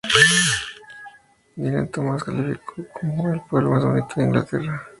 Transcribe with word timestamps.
Dylan 1.57 1.87
Thomas 1.91 2.25
lo 2.25 2.33
calificó 2.33 2.83
como 2.99 3.31
"el 3.31 3.41
pueblo 3.41 3.69
más 3.69 3.83
bonito 3.85 4.11
de 4.15 4.23
Inglaterra". 4.23 4.81